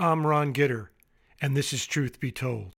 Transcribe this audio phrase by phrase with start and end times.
[0.00, 0.90] I'm Ron Gitter,
[1.40, 2.72] and this is Truth Be Told.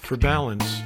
[0.00, 0.80] For balance,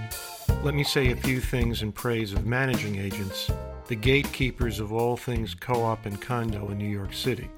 [0.62, 3.51] let me say a few things in praise of managing agents,
[3.87, 7.49] the gatekeepers of all things co op and condo in New York City.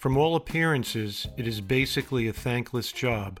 [0.00, 3.38] From all appearances, it is basically a thankless job.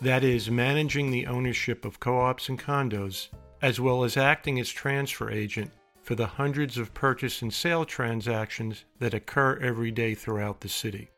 [0.00, 3.28] That is, managing the ownership of co ops and condos,
[3.60, 5.70] as well as acting as transfer agent
[6.02, 11.10] for the hundreds of purchase and sale transactions that occur every day throughout the city.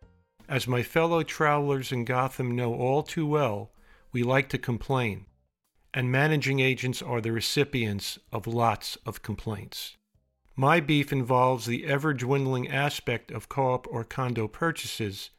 [0.49, 3.71] As my fellow travelers in Gotham know all too well,
[4.11, 5.27] we like to complain
[5.95, 9.97] and managing agents are the recipients of lots of complaints.
[10.57, 15.31] My beef involves the ever-dwindling aspect of co-op or condo purchases,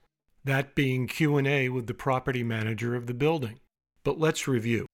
[0.43, 3.59] that being Q&A with the property manager of the building.
[4.03, 4.87] But let's review.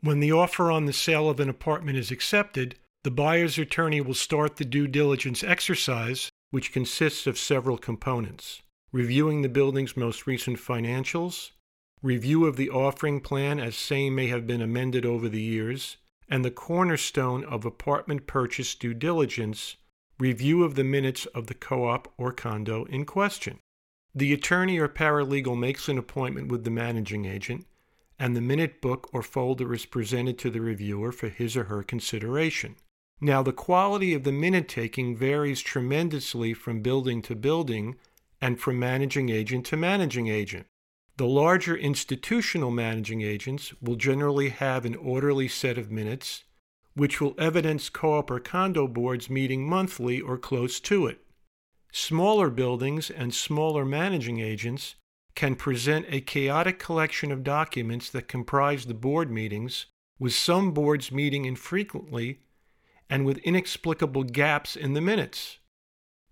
[0.00, 4.14] When the offer on the sale of an apartment is accepted, the buyer's attorney will
[4.14, 8.62] start the due diligence exercise, which consists of several components
[8.94, 11.50] reviewing the building's most recent financials,
[12.00, 15.96] review of the offering plan as same may have been amended over the years,
[16.28, 19.76] and the cornerstone of apartment purchase due diligence,
[20.18, 23.58] review of the minutes of the co op or condo in question.
[24.14, 27.66] The attorney or paralegal makes an appointment with the managing agent,
[28.18, 31.82] and the minute book or folder is presented to the reviewer for his or her
[31.82, 32.76] consideration.
[33.20, 37.96] Now, the quality of the minute taking varies tremendously from building to building
[38.40, 40.66] and from managing agent to managing agent.
[41.16, 46.42] The larger institutional managing agents will generally have an orderly set of minutes,
[46.94, 51.20] which will evidence co op or condo boards meeting monthly or close to it.
[51.92, 54.96] Smaller buildings and smaller managing agents
[55.36, 59.86] can present a chaotic collection of documents that comprise the board meetings,
[60.18, 62.40] with some boards meeting infrequently
[63.08, 65.58] and with inexplicable gaps in the minutes.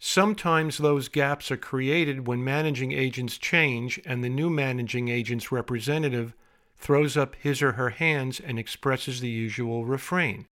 [0.04, 6.34] Sometimes those gaps are created when managing agents change and the new managing agent's representative
[6.76, 10.46] throws up his or her hands and expresses the usual refrain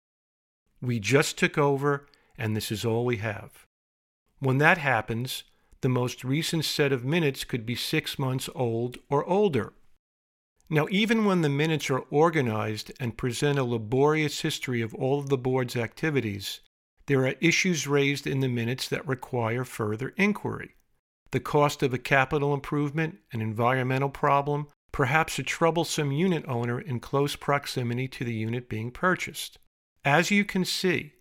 [0.81, 2.07] We just took over,
[2.37, 3.65] and this is all we have.
[4.39, 5.43] When that happens,
[5.81, 9.73] the most recent set of minutes could be six months old or older.
[10.69, 15.27] Now, even when the minutes are organized and present a laborious history of all of
[15.27, 16.61] the board's activities,
[17.11, 20.75] there are issues raised in the minutes that require further inquiry.
[21.31, 27.01] The cost of a capital improvement, an environmental problem, perhaps a troublesome unit owner in
[27.01, 29.59] close proximity to the unit being purchased.
[30.05, 31.11] As you can see,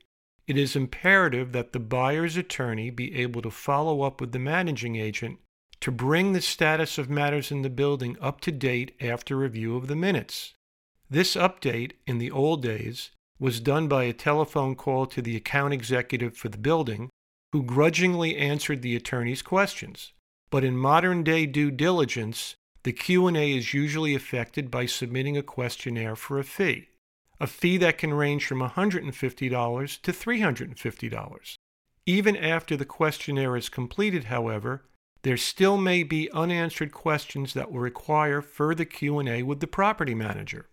[0.47, 4.95] it is imperative that the buyer's attorney be able to follow up with the managing
[4.95, 5.41] agent
[5.81, 9.89] to bring the status of matters in the building up to date after review of
[9.89, 10.55] the minutes.
[11.11, 15.73] This update, in the old days, was done by a telephone call to the account
[15.73, 17.09] executive for the building,
[17.53, 20.13] who grudgingly answered the attorney's questions.
[20.51, 26.17] But in modern day due diligence, the Q&A is usually effected by submitting a questionnaire
[26.17, 26.89] for a fee,
[27.41, 31.57] a fee that can range from $150 to $350.
[32.07, 34.85] Even after the questionnaire is completed, however,
[35.23, 40.67] there still may be unanswered questions that will require further Q&A with the property manager.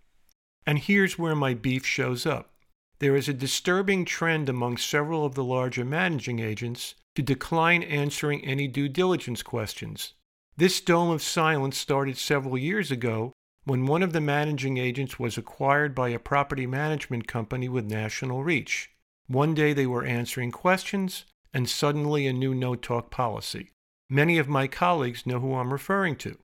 [0.65, 2.53] And here's where my beef shows up.
[2.99, 8.43] There is a disturbing trend among several of the larger managing agents to decline answering
[8.43, 10.13] any due diligence questions.
[10.55, 13.33] This dome of silence started several years ago
[13.65, 18.43] when one of the managing agents was acquired by a property management company with national
[18.43, 18.89] reach.
[19.27, 23.69] One day they were answering questions, and suddenly a new no talk policy.
[24.09, 26.37] Many of my colleagues know who I'm referring to.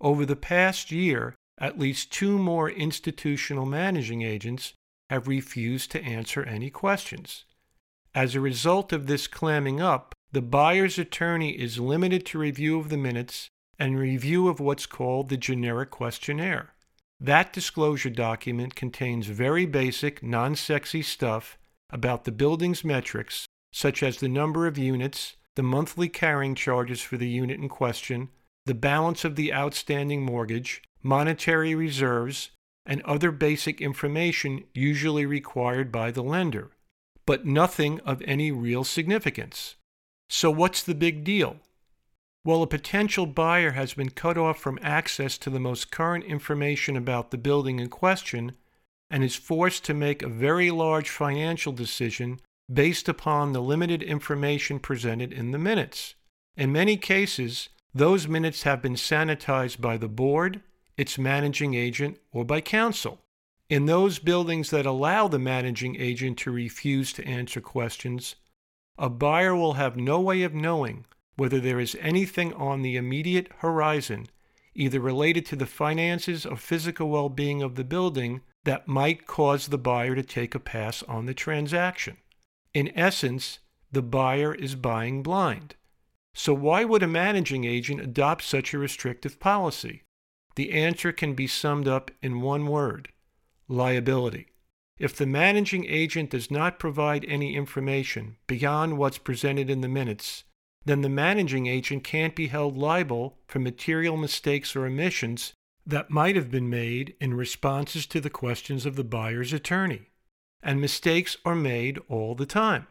[0.00, 4.72] Over the past year, at least two more institutional managing agents
[5.10, 7.44] have refused to answer any questions.
[8.14, 12.90] As a result of this clamming up, the buyer's attorney is limited to review of
[12.90, 16.74] the minutes and review of what's called the generic questionnaire.
[17.18, 21.58] That disclosure document contains very basic, non sexy stuff
[21.90, 27.16] about the building's metrics, such as the number of units, the monthly carrying charges for
[27.16, 28.28] the unit in question,
[28.64, 32.52] the balance of the outstanding mortgage, monetary reserves,
[32.90, 36.72] and other basic information usually required by the lender,
[37.24, 39.76] but nothing of any real significance.
[40.28, 41.58] So, what's the big deal?
[42.44, 46.96] Well, a potential buyer has been cut off from access to the most current information
[46.96, 48.56] about the building in question
[49.08, 52.40] and is forced to make a very large financial decision
[52.72, 56.16] based upon the limited information presented in the minutes.
[56.56, 60.62] In many cases, those minutes have been sanitized by the board,
[60.96, 63.20] its managing agent, or by counsel.
[63.68, 68.34] In those buildings that allow the managing agent to refuse to answer questions,
[68.98, 71.06] a buyer will have no way of knowing
[71.36, 74.26] whether there is anything on the immediate horizon,
[74.74, 79.68] either related to the finances or physical well being of the building, that might cause
[79.68, 82.18] the buyer to take a pass on the transaction.
[82.74, 83.60] In essence,
[83.90, 85.76] the buyer is buying blind.
[86.34, 90.02] So, why would a managing agent adopt such a restrictive policy?
[90.60, 93.08] The answer can be summed up in one word
[93.66, 94.48] liability.
[94.98, 100.44] If the managing agent does not provide any information beyond what's presented in the minutes,
[100.84, 105.54] then the managing agent can't be held liable for material mistakes or omissions
[105.86, 110.10] that might have been made in responses to the questions of the buyer's attorney.
[110.62, 112.86] And mistakes are made all the time.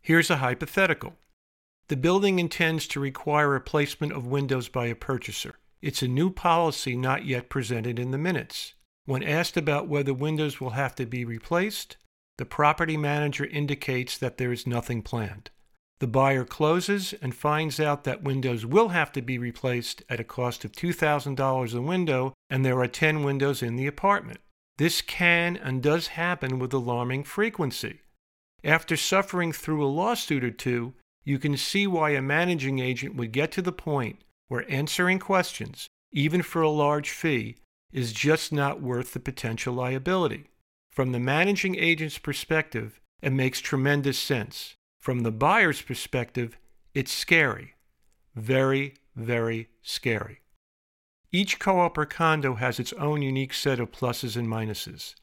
[0.00, 1.16] Here's a hypothetical.
[1.88, 5.56] The building intends to require replacement of windows by a purchaser.
[5.82, 8.74] It's a new policy not yet presented in the minutes.
[9.06, 11.96] When asked about whether windows will have to be replaced,
[12.36, 15.50] the property manager indicates that there is nothing planned.
[16.00, 20.24] The buyer closes and finds out that windows will have to be replaced at a
[20.24, 24.40] cost of $2,000 a window, and there are 10 windows in the apartment.
[24.76, 28.00] This can and does happen with alarming frequency.
[28.62, 30.94] After suffering through a lawsuit or two,
[31.24, 35.86] you can see why a managing agent would get to the point where answering questions,
[36.10, 37.54] even for a large fee,
[37.92, 40.44] is just not worth the potential liability.
[40.90, 44.74] From the managing agent's perspective, it makes tremendous sense.
[44.98, 46.58] From the buyer's perspective,
[46.94, 47.74] it's scary.
[48.34, 50.40] Very, very scary.
[51.30, 55.14] Each co op or condo has its own unique set of pluses and minuses.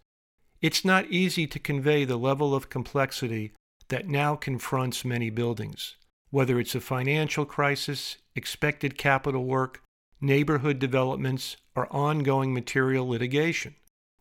[0.62, 3.52] It's not easy to convey the level of complexity
[3.90, 5.98] that now confronts many buildings,
[6.30, 9.82] whether it's a financial crisis, expected capital work,
[10.20, 13.76] neighborhood developments, or ongoing material litigation.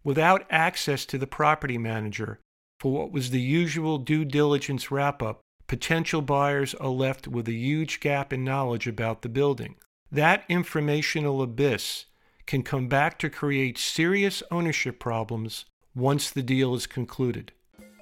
[0.05, 2.39] Without access to the property manager
[2.79, 7.53] for what was the usual due diligence wrap up, potential buyers are left with a
[7.53, 9.77] huge gap in knowledge about the building.
[10.13, 12.05] That informational abyss
[12.47, 15.65] can come back to create serious ownership problems
[15.95, 17.53] once the deal is concluded.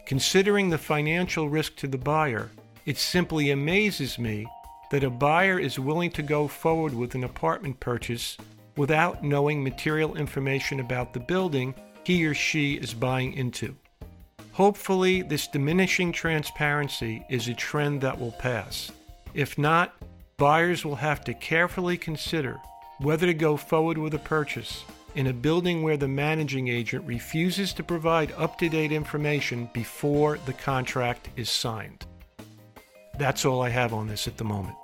[0.05, 2.51] Considering the financial risk to the buyer,
[2.87, 4.47] it simply amazes me
[4.91, 8.37] that a buyer is willing to go forward with an apartment purchase
[8.77, 13.75] without knowing material information about the building he or she is buying into.
[14.53, 18.93] Hopefully, this diminishing transparency is a trend that will pass.
[19.33, 19.95] If not,
[20.37, 22.61] buyers will have to carefully consider
[22.99, 24.85] whether to go forward with a purchase
[25.15, 30.39] in a building where the managing agent refuses to provide up to date information before
[30.47, 32.07] the contract is signed.
[33.17, 34.77] That's all I have on this at the moment.